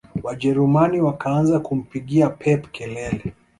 wajerumani 0.23 1.01
wakaanza 1.01 1.59
kumpigia 1.59 2.29
pep 2.29 2.71
kelele 2.71 3.33